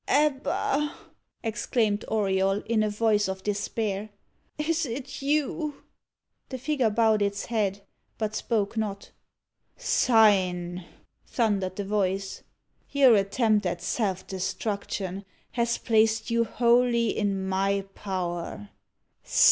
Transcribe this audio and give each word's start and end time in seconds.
"Ebba!" 0.07 0.95
exclaimed 1.43 2.03
Auriol, 2.09 2.63
in 2.65 2.81
a 2.81 2.89
voice 2.89 3.27
of 3.27 3.43
despair. 3.43 4.09
"Is 4.57 4.83
it 4.87 5.21
you?" 5.21 5.83
The 6.49 6.57
figure 6.57 6.89
bowed 6.89 7.21
its 7.21 7.45
head, 7.45 7.83
but 8.17 8.33
spoke 8.33 8.75
not. 8.75 9.11
"Sign!" 9.77 10.83
thundered 11.27 11.75
the 11.75 11.85
voice. 11.85 12.41
"Your 12.89 13.13
attempt 13.15 13.63
at 13.67 13.83
self 13.83 14.25
destruction 14.25 15.23
has 15.51 15.77
placed 15.77 16.31
you 16.31 16.45
wholly 16.45 17.15
in 17.15 17.47
my 17.47 17.85
power. 17.93 18.69